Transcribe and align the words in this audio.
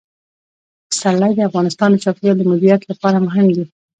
پسرلی 0.89 1.31
د 1.35 1.39
افغانستان 1.49 1.89
د 1.91 1.97
چاپیریال 2.03 2.37
د 2.39 2.43
مدیریت 2.51 2.81
لپاره 2.91 3.23
مهم 3.25 3.47
دي. 3.55 3.63